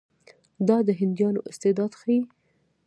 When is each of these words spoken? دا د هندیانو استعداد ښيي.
دا 0.67 0.77
د 0.87 0.89
هندیانو 0.99 1.45
استعداد 1.49 1.91
ښيي. 1.99 2.19